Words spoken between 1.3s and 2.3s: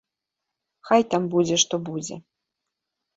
будзе што будзе!